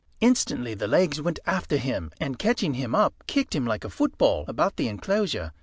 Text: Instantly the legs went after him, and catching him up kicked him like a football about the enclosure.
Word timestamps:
Instantly 0.19 0.73
the 0.73 0.87
legs 0.87 1.21
went 1.21 1.37
after 1.45 1.77
him, 1.77 2.09
and 2.19 2.39
catching 2.39 2.73
him 2.73 2.95
up 2.95 3.13
kicked 3.27 3.53
him 3.53 3.67
like 3.67 3.83
a 3.83 3.89
football 3.91 4.45
about 4.47 4.75
the 4.77 4.87
enclosure. 4.87 5.51